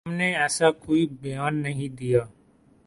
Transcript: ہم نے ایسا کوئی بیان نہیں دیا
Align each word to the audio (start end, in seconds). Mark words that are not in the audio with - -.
ہم 0.05 0.13
نے 0.13 0.29
ایسا 0.35 0.69
کوئی 0.83 1.05
بیان 1.21 1.61
نہیں 1.63 1.89
دیا 1.95 2.21